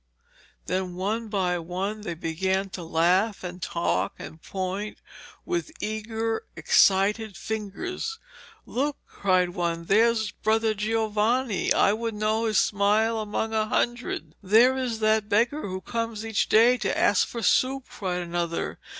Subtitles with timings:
[0.65, 4.97] Then one by one they began to laugh and talk, and point
[5.45, 8.17] with eager, excited fingers.
[8.65, 14.33] 'Look,' cried one, 'there is Brother Giovanni; I would know his smile among a hundred.'
[14.41, 18.79] 'There is that beggar who comes each day to ask for soup,' cried another.